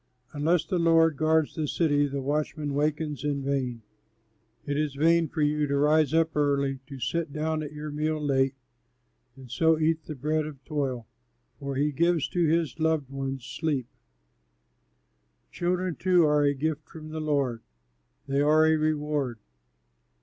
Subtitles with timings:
[0.33, 3.83] Unless the Lord guards the city, the watchman wakens in vain.
[4.65, 8.19] It is vain for you to rise up early, to sit down at your meal
[8.19, 8.55] late,
[9.35, 11.05] And so eat the bread of toil;
[11.59, 13.85] for he gives to his loved ones sleep.
[15.51, 17.61] Children too are a gift from the Lord,
[18.27, 19.37] they are a reward.